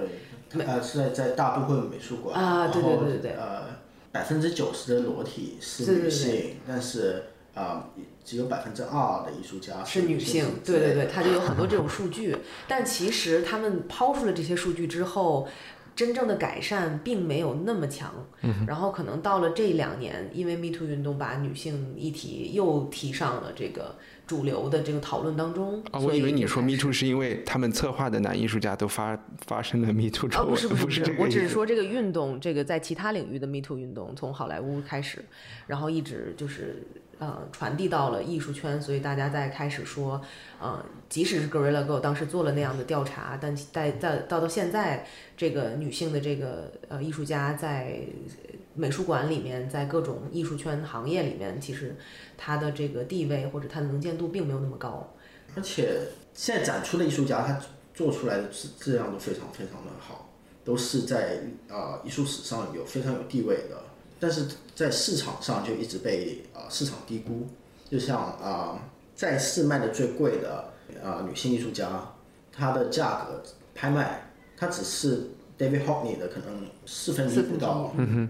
[0.51, 3.63] 对，呃是在在大都会美术馆啊，对对对对对，呃
[4.11, 7.23] 百分之九十的裸体是女性，但是。
[7.53, 7.85] 啊，
[8.23, 12.37] 只有百分之二的艺术家是女性，对对对，他就有很多这种数据。
[12.67, 15.47] 但其实他们抛出了这些数据之后，
[15.95, 18.13] 真正的改善并没有那么强。
[18.67, 25.83] 然后可能到了这两年，因为 Me Too 运动把女性议题又提上了这个主流的这个讨论当中。
[25.91, 35.25] 啊，我以为你说 Me Too 是因为他们策划的男艺术家都发发生了 Me Too 丑闻，不是不是不是，我只是说这个运动，这个在其他领域的 Me Too 运动从好莱坞开始，
[35.67, 36.83] 然后一直就是。
[37.21, 40.19] 呃，传递到了艺术圈，所以大家在开始说，
[40.59, 45.05] 呃，即使是 Gorilla Girl 当时做了那样的调查，但在在到到现在，
[45.37, 47.99] 这个女性的这个呃艺术家在
[48.73, 51.95] 美术馆里面，在各种艺术圈行业里面，其实
[52.35, 55.13] 她的这个地位或者她的能见度并没有那么高。
[55.55, 56.01] 而且
[56.33, 57.61] 现在展出的艺术家，他
[57.93, 60.27] 做出来的质质量都非常非常的好，
[60.65, 63.90] 都是在啊艺术史上有非常有地位的。
[64.21, 67.47] 但是在市场上就一直被啊市场低估，
[67.89, 68.79] 就像啊
[69.15, 70.71] 在市卖的最贵的
[71.03, 72.13] 啊女性艺术家，
[72.53, 73.41] 她的价格
[73.73, 77.91] 拍卖，它只是 David Hockney 的可能四分之一不到。
[77.97, 78.29] 嗯哼。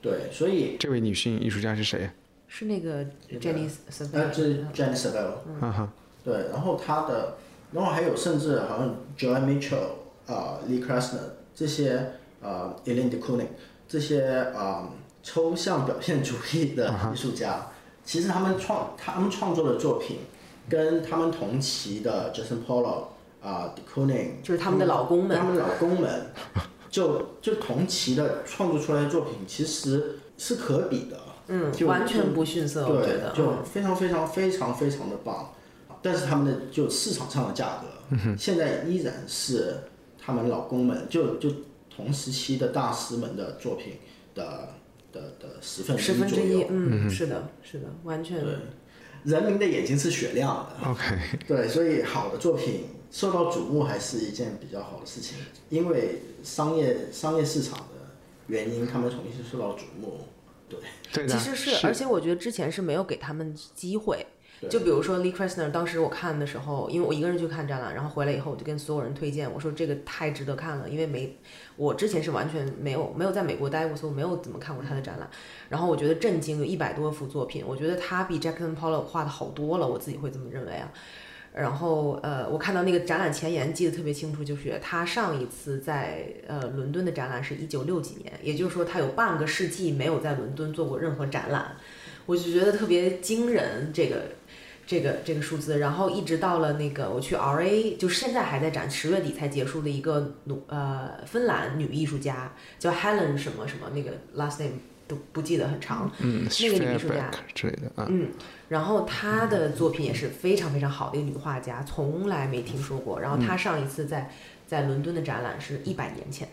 [0.00, 2.08] 对，所以这位女性艺术家是谁？
[2.46, 4.22] 是那个 Jenny Savelle。
[4.22, 5.38] 啊，是 Jenny Savelle。
[5.60, 5.88] 嗯哼。
[6.24, 7.36] 对，然后她的，
[7.72, 11.18] 然后还有甚至好像 Joan Mitchell 啊，Lee Krasner
[11.52, 13.48] 这些啊，Elaine de Kooning
[13.88, 14.88] 这些啊。
[15.26, 17.66] 抽象表现主义的艺术家，
[18.04, 20.18] 其实他们创他们创作的作品，
[20.68, 23.06] 跟他们同期的 Jason Pollock
[23.42, 26.26] 啊 d e c o n i n g 就是他们的老公们，他们老公们，
[26.88, 35.50] 就就同期的创作出来的作品，其实是可比的，嗯，就完全不逊色，我觉得，就非常非常非常非常的棒。
[36.00, 39.76] 但是他们的就市场上的价格，现在依然是
[40.24, 41.50] 他们老公们就就
[41.90, 43.94] 同时期的大师们的作品
[44.32, 44.68] 的。
[45.16, 48.54] 的的十分十分之一，嗯，是的，是的，完全对。
[49.24, 51.04] 人民的眼睛是雪亮的， OK，
[51.48, 58.14] 对，所以好的作品受到瞩目还是一件比较好的事情，因为商业商业市场的
[58.46, 60.28] 原因，他们重新受到瞩目，
[60.68, 60.78] 对，
[61.12, 64.24] 对其实是，而且我觉得之前是没有给他们机会。
[64.70, 71.36] 就比如说 Lee Krasner，当时我看的时候，因为我一个人去看展览，然后回来以后我就跟所有人推荐，我说这个太值得看了，因为没
[71.76, 75.28] 我之前是完全没有没有在美国待过，所以我没有怎么看过他的展览。
[75.68, 80.90] 然后我觉得震惊，有一百多幅作品，我觉得他比 Jackson Pollock 画的好多了，我自己会这么认为啊。
[81.54, 91.76] 然后呃，我看到那个展览前言记得特别清楚，就是他上一次在呃伦敦的展览是一九六几年，也就是说他有半个世纪没有在伦敦做过任何展览。
[92.26, 94.22] 我就觉得特别惊人，这个
[94.86, 95.78] 这个这个数字。
[95.78, 108.28] 然后一直到了那个我去 R A，就是现在还在展，十月底才结束的一个努呃芬兰女艺术家叫 Helen 什么什么，那个 last name 都不记得很长，嗯，那个女艺术家之类的啊，嗯，
[108.68, 113.20] 然后她的作品也是非常非常好的一个女画家，从来没听说过。
[113.20, 114.30] 然后她上一次在
[114.66, 116.48] 在伦敦的展览是一百年前，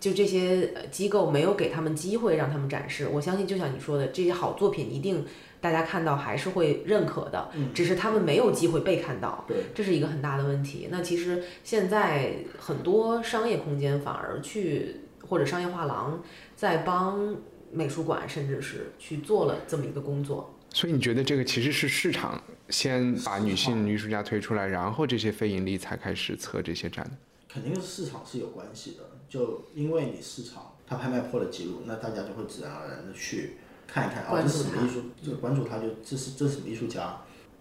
[0.00, 3.08] 就这些呃机构没有给他们机会让他们展示。
[3.12, 5.24] 我相信，就像你说的，这些好作品一定
[5.64, 10.88] 大家看到还是会认可的，只是他们没有机会被看到，对，这是一个很大的问题。
[10.90, 14.96] 那其实现在很多商业空间反而去
[15.26, 16.22] 或者商业画廊
[16.54, 17.34] 在帮
[17.72, 20.54] 美术馆，甚至是去做了这么一个工作。
[20.68, 27.10] 所以你觉得这个其实是市场先把女性艺术家推出来，然后这些非盈利才开始测这些展？
[27.48, 33.54] 肯定是市场是有关系的，就因为你市场它拍卖破了记录，那大家就会自然而然的去
[33.94, 37.16] 看一看，哦，这是什么艺术，这个关注他就这是这是什么艺术家，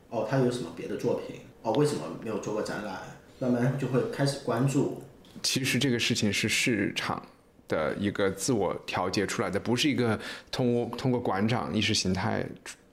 [0.10, 3.00] 哦，他有什么别的作品，哦，为什么没有做过展览，
[3.38, 5.04] 慢慢就会开始关注，
[5.44, 7.22] 其实这个事情是市场
[7.68, 10.20] 的一个自我调节出来的，不是一个
[10.52, 12.44] 通过通过馆长意识形态。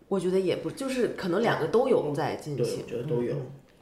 [0.07, 3.35] 我觉得也不，就是可能两个都有在进对，行我，觉得都有。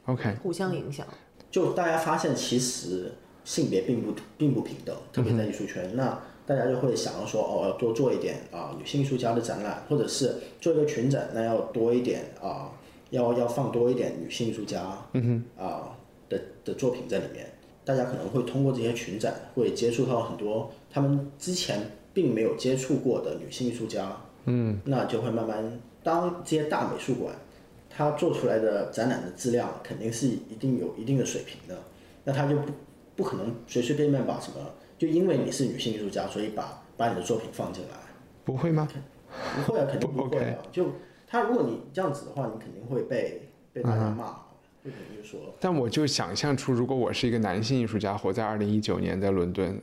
[0.05, 1.05] OK，互相影响。
[1.51, 3.11] 就大家发现其实
[3.43, 6.17] 性别并不并不平等，特别在艺术圈，那
[6.49, 12.71] 大家就会想要说，哦，要多做一点啊、女性艺术家的展览，或者是做一个群展，那要多一点啊、
[13.11, 15.95] 要要放多一点女性艺术家，嗯哼，啊、
[16.27, 17.45] 的的作品在里面。
[17.85, 21.79] 大家可能会通过这些群展，会接触到很多他们之前
[22.15, 27.35] 并没有接触过的女性艺术家，嗯，那就会慢慢，当这些大美术馆
[27.91, 31.77] 它做出来的展览的质量肯定是一定有一定的水平的，
[32.23, 32.71] 那它就不
[33.17, 34.57] 不可能随随便便把什么，
[34.99, 37.97] 就因为你是女性艺术家，所以把把你的作品放进来，
[38.43, 38.85] 不会吗？
[39.55, 40.57] 不会啊，肯定不会啊。
[40.73, 40.91] 就
[41.25, 44.25] 他如果你这样子的话，你肯定会被被大家骂，
[44.83, 49.81] 会肯定就说，但我就想象出，如果我是一个男性艺术家，活在二零一九年在伦敦，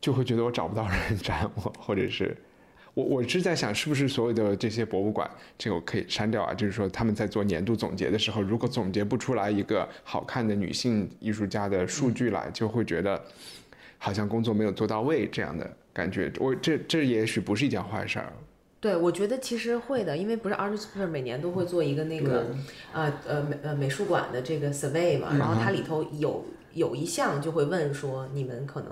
[0.00, 2.36] 就会觉得我找不到人 展我，或者是
[2.94, 6.54] 我我是在想，是不是所有的这些博物馆，这个我可以删掉啊？
[6.54, 13.20] 就是说他们在做年度总结的时候，如果总结不出来一个好看的女性艺术家的数据来，就会觉得
[14.04, 16.32] 好像工作没有做到位这样的感觉。
[16.40, 18.32] 我这这也许不是一件坏事儿。
[18.80, 22.46] 对，我觉得其实会的，因为不是 Art Super 每年都会做一个那个
[22.92, 28.90] 呃呃美呃美术馆的这个 survey 嘛，然后它里头有有一项就会问说你们可能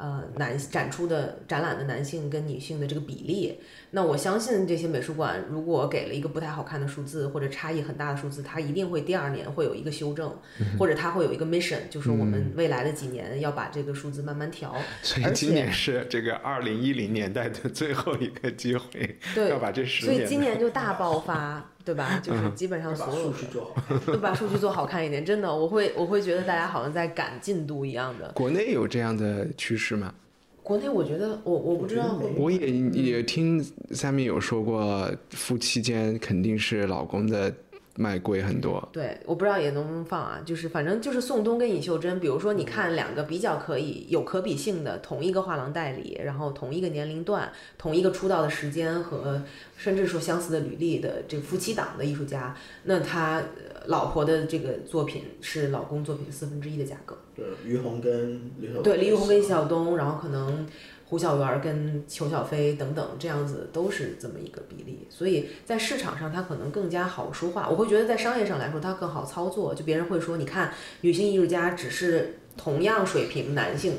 [0.00, 3.60] 呃男展出的展览的男性跟女性的这个比例，
[3.90, 10.34] 那我相信这些美术馆如果给了一个不太好看的数字或者差异很大的数字，它一定会第二年会有一个修正，
[10.78, 20.24] 或者它会有一个 mission，就是我们未来的几年要把这个数字慢慢调，而 所以今年且是这个二零一零年代的最后一个机会，对要把这十年所。
[20.24, 22.20] 以今年就大爆发，对吧？
[22.22, 23.96] 就是基本上所有数据做好。
[24.12, 28.30] 就把数据做好看一点，真的，我会我会觉得大家好像在赶进度一样的。
[28.32, 30.14] 国内有这样的趋势吗？
[30.62, 33.60] 国内我觉得我我不知道我也也听
[33.92, 37.52] Sammy 有说过，夫妻间肯定是老公的
[38.00, 38.88] 卖贵很多。
[38.90, 49.42] 对，我不知道也能不能放啊，就是反正就是宋冬跟尹秀珍，比如说你看两个比较可以有可比性的同一个画廊代理，然后同一个年龄段、同一个出道的时间和
[49.76, 53.42] 甚至说相似的履历的这夫妻档的艺术家，那他
[53.86, 57.18] 老婆的这个作品是老公作品四分之一的价格。
[57.36, 60.66] 对，于红跟李晓对，李宇红跟谢晓东，然后可能
[61.10, 67.68] 胡小媛儿跟裘小飞等等，这样子都是这么一个比例，所以在市场上它可能更加好说话。
[67.68, 69.74] 我会觉得在商业上来说，它更好操作。
[69.74, 73.94] 就别人会说，你看女性艺术家只是同样水平男性。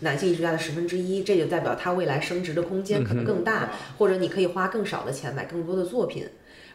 [0.00, 6.26] 男性艺术家的十分之一，这就代表他未来升值的空间可能更大，或者你可以花更少的钱买更多的作品，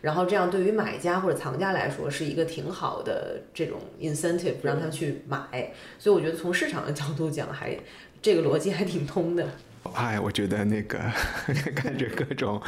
[0.01, 5.73] 然后这样对于买家或者藏家来说是一个挺好的这种 incentive，让他去买。
[5.99, 7.77] 所以我觉得从市场的角度讲还，
[8.21, 9.47] 这个逻辑还挺通的。
[9.93, 10.99] 哎，我觉得那个
[11.75, 12.61] 看着各种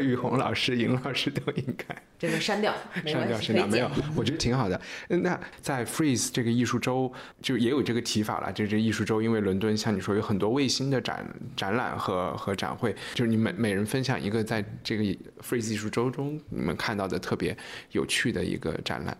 [0.00, 4.80] 雨虹老师、尹老师都应该这个删掉，删掉删掉，没有。，我觉得挺好的。
[5.08, 15.04] 嗯那在 Freeze 这个艺术周就也有这个提法了，这这艺术周，因为伦敦像你说有很多卫星的展展览和和展会，就是你每每人分享一个在这个
[15.42, 17.56] Freeze 艺术周中你们看到的特别
[17.92, 19.16] 有趣的一个展览。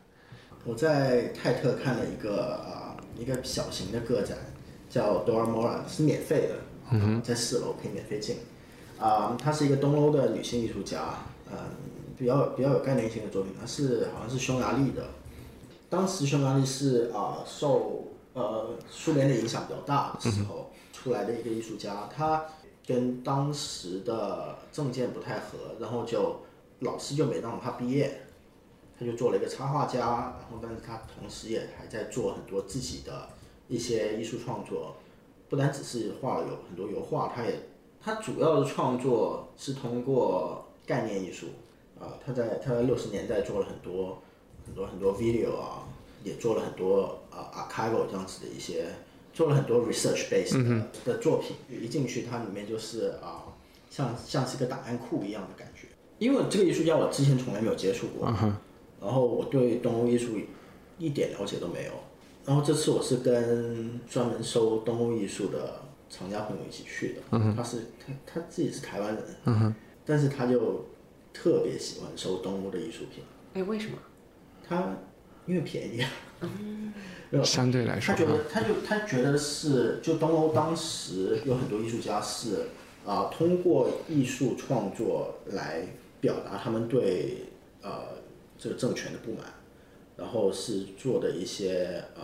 [0.65, 4.37] 我在泰特看了一个啊、一个小型的个展，
[4.91, 6.57] 叫 Dora Mora，是免费的，
[6.91, 8.37] 嗯、在四楼可以免费进。
[8.99, 11.15] 啊、她是一个东欧的女性艺术家，
[11.51, 11.57] 嗯、
[12.17, 15.07] 比较比较有概念性的作品，她是好像是匈牙利的。
[15.89, 22.45] 当时匈牙利是啊、受呃苏联的影响比较大的时候出来的一个艺术家，她
[22.87, 26.41] 跟当时的政见不太合，然后就
[26.81, 28.23] 老师就没让她毕业，
[28.99, 33.29] 她就做了一个插画家，然后但是她同时也还在做很多自己的
[33.69, 34.97] 一些艺术创作，
[35.49, 37.59] 不单只是画了有很多油画，他也
[38.01, 41.47] 他主要的创作是通过概念艺术，
[41.99, 44.23] 啊、他在他在六十年代做了很多
[44.67, 45.89] 很多很多 video 啊，
[46.23, 48.87] 也做了很多啊、archival 这样子的一些，
[49.33, 53.45] 做了很多 research based 的,、的作品，一进去它里面就是啊、
[53.91, 55.89] 像像是个档案库一样的感觉。
[56.19, 58.29] 因为这个艺术家我之前从来没有接触过，
[59.01, 60.33] 然后我对东欧艺术
[60.99, 61.93] 一点了解都没有。
[62.49, 67.21] 然后这次我是跟专门收东欧艺术的厂家朋友一起去的，
[67.55, 69.75] 他是他他自己是台湾人，
[70.07, 70.87] 但是他就
[71.35, 73.99] 特别喜欢收东欧的艺术品，哎，为什么？
[74.67, 74.97] 他
[75.45, 76.95] 因为便宜啊，嗯。
[77.45, 82.69] 相对来说他觉得，他就他觉得是，就东欧当时有很多艺术家是
[83.05, 85.87] 啊、通过艺术创作来
[86.23, 87.45] 表达他们对
[87.83, 87.91] 呃
[88.59, 89.45] 这个政权的不满，
[90.19, 92.23] 然后是做的一些呃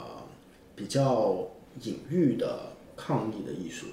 [0.77, 1.49] 比较
[1.83, 3.87] 隐喻的抗议的艺术，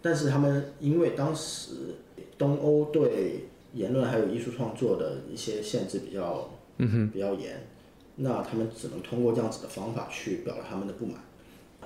[0.00, 1.96] 但是他们因为当时
[2.38, 7.66] 东欧对言论还有艺术创作的一些限制比较嗯哼比较严，
[8.14, 11.16] 那他们只能通过这样子的方法去表达他们的不满。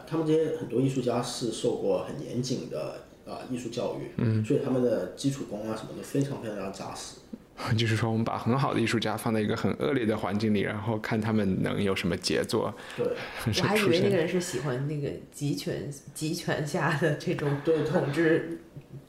[0.06, 7.16] 他们这些很多艺术家是受过很严谨的啊、艺术教育，嗯，所以他们的基础功啊什么的非常非常非常扎实。
[7.76, 12.74] 就是说，我们把很好的艺术家放在一个很恶劣的环境里，然后看他们能有什么杰作。
[12.96, 13.06] 对，
[13.46, 18.60] 我还以为那个人是喜欢那个集权集权下的这种对统治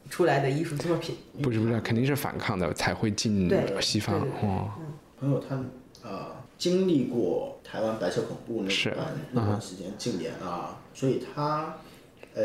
[0.09, 1.15] 出来的艺术作品。
[1.41, 4.71] 不是不是，肯定是反抗的才会进西方哦。
[5.19, 5.55] 朋友他
[6.03, 11.77] 呃经历过台湾白色恐怖那是段那段时间禁言啊，所以他
[12.35, 12.43] 呃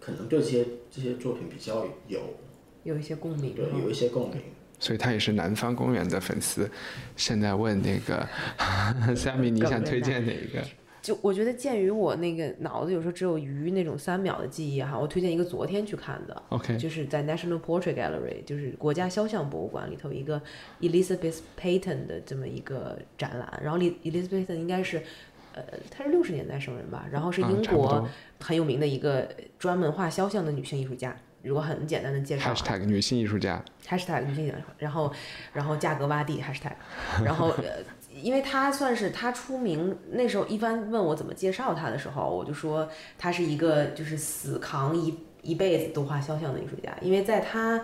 [0.00, 2.20] 可能对这些这些作品比较有
[2.84, 3.54] 有一些共鸣。
[3.54, 4.40] 对有一些共鸣。
[4.82, 6.68] 所以他也是南方公园的粉丝。
[7.16, 8.28] 现在问那个
[9.14, 10.60] Sammy，你想推荐哪一个？
[11.00, 20.40] 就我觉得，鉴于我那个脑子有时候只有鱼那种三秒的记忆哈，我推荐一个昨天去看的 OK 就是在 National Portrait Gallery，就是国家肖像博物馆里头一个
[20.80, 23.60] Elizabeth Payton 的这么一个展览。
[23.62, 25.02] 然后 Eli- Elizabeth Payton 应该是，
[25.54, 28.08] 呃，她是六十年代生人吧，然后是啊英国
[28.40, 31.16] 很有名的一个专门画肖像的女性艺术家。
[31.42, 33.62] 如果很简单的介绍女性艺术家。
[33.88, 35.12] hashtag 女性艺术，然后
[35.52, 36.72] 然后价格洼地 hashtag，
[37.24, 37.82] 然后呃，
[38.22, 47.80] 因为他算是他出名那时候，一般问我怎么介绍他的时候，我就说他是一个就是死扛一一辈子都画肖像的艺术家，因为在他。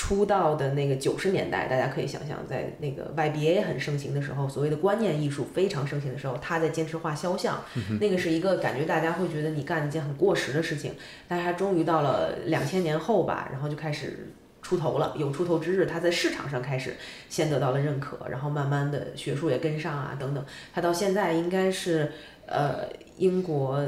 [0.00, 7.62] 出道的那个九十年代，大家可以想象，在那个 YBA 很盛行的时候，所谓的观念艺术非常盛行的时候，他在坚持画肖像，
[8.00, 10.94] 那个是一个感觉大家会觉得你干一件很过时的事情，
[11.28, 14.32] 但是他终于到了两千年后吧，然后就开始
[14.62, 15.84] 出头了，有出头之日。
[15.84, 16.96] 他在市场上开始
[17.28, 20.42] 先得到了认可，然后慢慢的学术也跟上啊，等等。
[20.72, 22.10] 他到现在应该是
[22.46, 23.84] 呃英国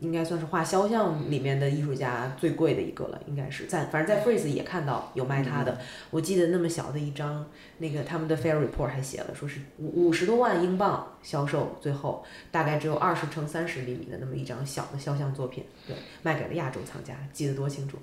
[0.00, 5.78] 应该算是画肖像里面的艺术家最贵的一个了，应该是在反正在 Freeze 也看到有卖他的。
[6.10, 7.46] 我记得那么小的一张，
[7.78, 17.96] 那个他们的 Fair Report 还写了，说是五五十多万英镑销售，最后大概只有二十乘三十厘米的那么一张小的肖像作品，对，卖给了亚洲藏家，记得多清楚。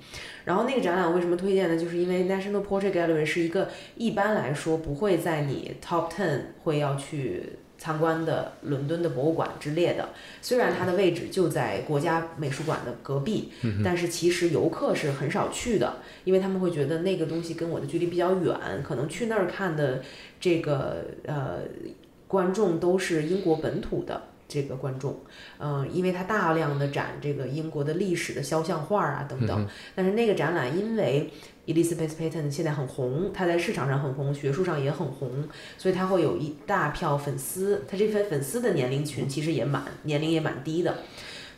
[0.45, 1.77] 然后那个展览我为什么推荐呢？
[1.77, 10.09] 就是因为 National Portrait Gallery 是一个一般来说不会在你 Top Ten 会要去参观的伦敦的博物馆之列的。
[10.39, 13.51] 虽然它的位置就在国家美术馆的隔壁，
[13.83, 20.03] 但是其实游客是很少去的，因为他们会觉得那个东西跟我的距离比较远，可能去那儿看的
[20.39, 21.61] 这个呃
[22.27, 24.27] 观众都是英国本土的。
[24.53, 25.17] 这个观众，
[25.59, 29.65] 嗯、因为它大量的展这个英国的历史的肖像画啊等等，
[29.95, 31.31] 但是那个展览因为
[31.67, 35.29] Elizabeth Payton 现在很红，她在市场上很红，学术上也很红，
[35.77, 37.83] 所以她会有一大票粉丝。
[37.87, 41.03] 她这份粉丝的年龄群其实也蛮年龄也蛮低的，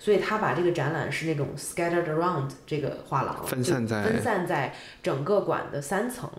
[0.04, 6.30] 所以他把这个展览是那种 scattered around 这个画廊，分散在分散在整个馆的三层，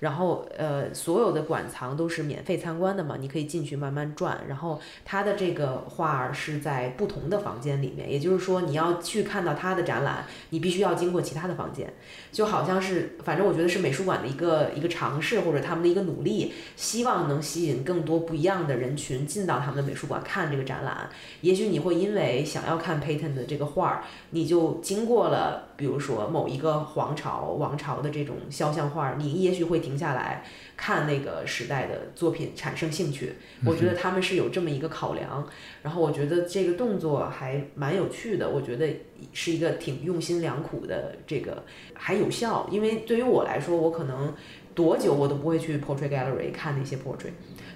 [0.00, 4.42] 然后呃所有的馆藏都是免费参观的嘛，你可以进去慢慢转。
[4.46, 11.90] 然后他的这个画儿是在不同的房间里面，也就是说你要去看到他的展览，你必须要经过其他的房间。
[12.30, 21.08] 就好像是，反正我觉得是美术馆的一个一个尝试，或者他们的一个努力，希望能吸引更多不一样的人群进到他们的美术馆看这个展览。
[21.40, 23.00] 也许你会因为想要看
[23.46, 30.44] 这个画儿，你就经过了，比如说某一个皇朝、王朝的这种肖像画儿，你也许会停下来
[30.76, 33.34] 看那个时代的作品，产生兴趣。
[33.64, 35.46] 我觉得他们是有这么一个考量，
[35.82, 38.88] 然后我觉得这个动作还蛮有趣的，我觉得
[39.32, 44.34] 是一个挺用心良苦的这个还有效，因为对于我来说，我可能
[44.74, 47.32] 多久我都不会去 portrait gallery 看那些 portrait，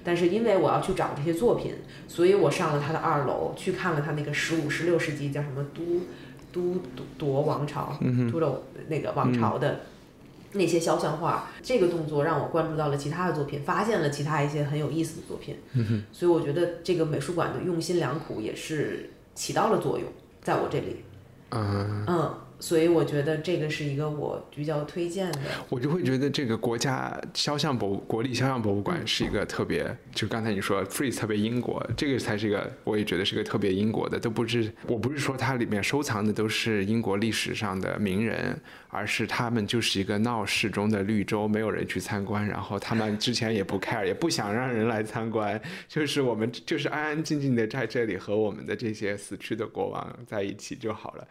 [0.08, 1.74] 但是因为我要去找这些作品，
[2.06, 6.00] 所以我上了他的二楼去看了他那个十五、十六世纪叫什么都
[6.50, 6.80] 都
[7.18, 7.94] 铎王朝，
[8.32, 9.80] 都铎那个王朝的。
[10.52, 15.58] 那些肖像画，这个动作让我关注到了其他的作品，发现了其他一些很有意思的作品。
[16.10, 20.08] 所以我觉得这个美术馆的用心良苦也是起到了作用，
[20.40, 21.04] 在我这里。
[21.50, 22.34] 嗯嗯。
[22.60, 25.40] 所以我觉得这个是一个我比较推荐的。
[25.68, 51.28] 我就会觉得这个国家肖像博物国立肖像博物馆是一个特别，就刚才你说 Freeze 特别英国，这个才是一个，我也觉得是个特别英国的，都不是，我不是说它里面收藏的都是英国历史上的名人，而是他们就是一个闹市中的绿洲，没有人去参观，然后他们之前也不 care，也不想让人来参观，就是我们就是安安静静的在这里和我们的这些死去的国王在一起就好了。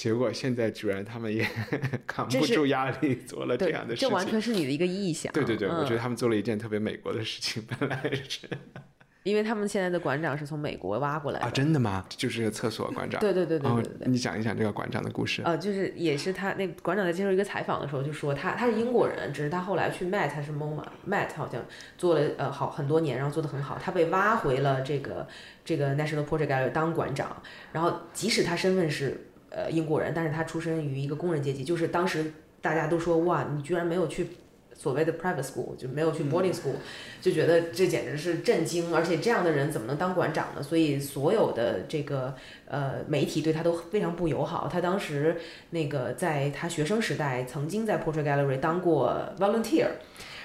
[0.00, 1.46] 结果现在居然他们也
[2.08, 4.08] 扛不住压力，做了这样的事情。
[4.08, 5.30] 这完全是你的一个臆想。
[5.30, 8.48] 对对对，我觉得他们做了一件特别美国的事情，本来是。
[9.24, 12.02] 因为他们现在的馆长是从美国挖过来的啊，真的吗？
[12.08, 13.20] 就是个厕所馆长。
[13.20, 14.08] 对对对对对对。
[14.08, 15.42] 你讲一讲这个馆长的故事。
[15.44, 21.62] 呃，就是也是他那馆长在接受一个采访的时候就说，他他是英国人，只是他后来去 Met 还是 MoMA，Met 好像
[21.98, 25.28] 做了呃好很多年，然后做的很好，他被挖回了这个
[25.62, 27.42] 这个 National Portrait Gallery 当馆长，
[27.72, 29.26] 然后即使他身份是。
[29.50, 34.28] 呃，英国人，但是他出身于一个工人阶级，就是当时大家都说哇，你居然没有去
[34.72, 36.74] 所谓的 private school，就没有去 boarding school，
[37.20, 40.62] 就觉得这简直是震惊，而且这样的人怎么能当馆长呢？
[40.62, 42.34] 所以所有的这个
[42.66, 44.68] 呃媒体对他都非常不友好。
[44.72, 45.36] 他当时
[45.70, 49.88] 那个在他学生时代曾经在 portrait gallery 当过 volunteer，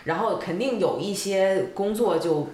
[0.04, 2.48] 然后肯定有一些工作就。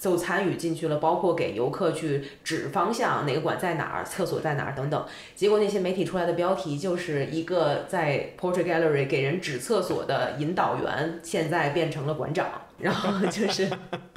[0.00, 5.04] 就参与进去了，包括给游客去指方向，哪个馆在哪儿，厕所在哪儿等等。
[5.36, 12.48] 结果那些媒体出来的标题就是一个在 Portrait Gallery 给人指厕所的引导员，现在变成了馆长，
[12.78, 13.68] 然后就是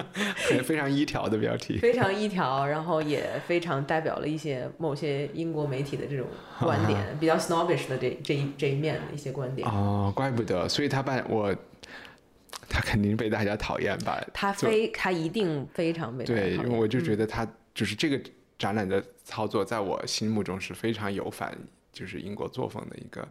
[0.63, 6.25] 非常一条的标题，非常一条，然后也非常代表了一些某些英国媒体的这种
[6.61, 9.67] 观点， 比较 snobbish 的这这一这一面的一些观点。
[9.67, 11.53] 哦，怪不得，所以他把我。
[12.69, 14.23] 他肯定被大家讨厌吧？
[14.33, 18.19] 他非他一定非常被对，因为我就觉得他就是这个
[18.57, 21.57] 展览的操作，在我心目中是非常有反，
[21.91, 23.27] 就是英国作风的一个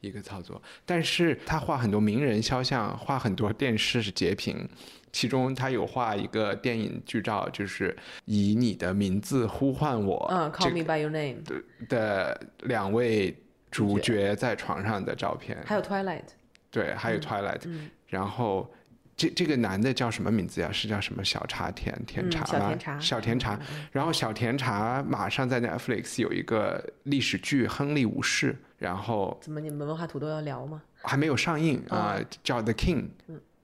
[0.00, 0.60] 一个操作。
[0.84, 4.68] 但是他画很多名人肖像，画很多电视截屏，
[5.12, 7.96] 其中他有画一个电影剧照，就是
[8.26, 11.42] 以你的名字呼唤我，嗯，Call me by your name
[11.88, 13.36] 的两位
[13.70, 16.22] 主角在床上的照片，还有 Twilight，
[16.70, 17.62] 对，还有 Twilight，
[18.06, 18.72] 然后。
[19.18, 20.70] 这这个男的叫什么名字呀？
[20.70, 22.76] 是叫什么小茶甜甜茶吗？
[23.00, 23.58] 小甜茶。
[23.90, 30.82] 然后小甜茶马上在 Netflix 有一个历史剧《亨利五世》，然后怎么你们文化土豆要聊吗？
[31.00, 33.06] 还没有上映啊，叫 The King，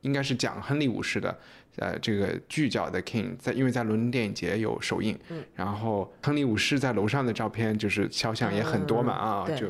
[0.00, 1.38] 应该是讲亨利五世的。
[1.76, 5.18] 呃，这个剧叫 The King，在因为在伦敦电影节有首映。
[5.28, 9.66] 嗯然后亨利五世在楼上的照片就是肖像也很多嘛啊，就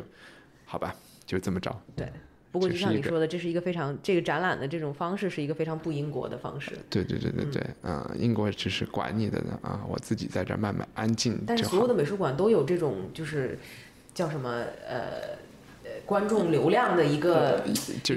[0.64, 0.95] 好吧，
[1.26, 1.76] 就这么着。
[1.97, 2.09] 对。
[2.53, 6.72] 不过就像你说的，这是一个非常这个展览的这种方式是一个非常不英国的方式。
[6.90, 11.42] 对对对对对，嗯，英国只是管你的呢啊，我自己在这慢慢安静。
[11.46, 13.59] 但是所有的美术馆都有这种就是
[14.12, 14.50] 叫什么
[14.86, 15.38] 呃
[16.05, 17.64] 观众流量的一个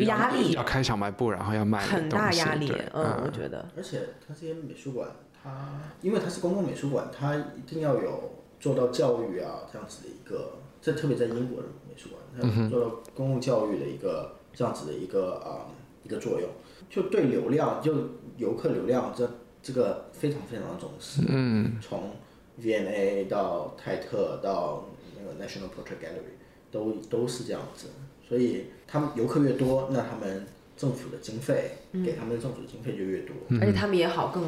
[0.02, 2.70] 压力，要开小卖部，然后要卖很大压力。
[2.94, 3.66] 嗯，我觉得。
[3.78, 5.08] 而且它这些美术馆，
[5.42, 10.60] 它因为它是公共美术馆，它一定要有做到教育啊这样子的一个。
[10.82, 15.66] 这特别在英国的美术馆，它做到公共教育的一个这样子的一个啊
[16.04, 16.50] 一个作用，
[16.90, 17.94] 就对流量，就
[18.38, 19.30] 游客流量这
[19.64, 21.22] 这个非常非常的重视。
[21.30, 22.12] 嗯，从
[22.58, 24.86] V&A 到泰特到
[25.18, 26.36] 那个 National Portrait Gallery
[26.70, 27.88] 都都是这样子，
[28.28, 30.46] 所以他们游客越多，那他们
[30.78, 34.44] 政府的经费给他们的政府的经费就越多，而且他们也好更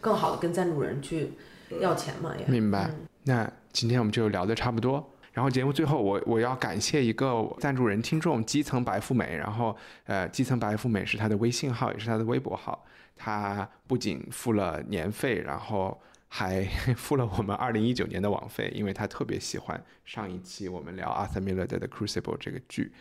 [0.00, 1.32] 更好的跟赞助人去
[1.80, 2.46] 要钱嘛，也。
[2.46, 2.90] 明白。
[3.24, 5.10] 那今天我们就聊的差不多。
[5.34, 9.36] 然后节目最后，我我要感谢一个赞助人听众基层白富美。
[9.36, 12.86] 然后，呃，基层白富美是他的微信号，也是他的微博号。
[13.16, 16.64] 他不仅付了年费，然后还
[16.96, 22.92] 付了我们二零一九年的网费，因为他特别喜欢上一期我们聊 Arthur Miller 的《The Crucible》这个剧。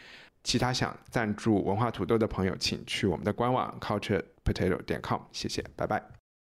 [0.43, 5.21] 其他想赞助文化土豆的朋友，请去我们的官网 culturepotato 点 com。
[5.31, 6.22] 谢谢，拜拜。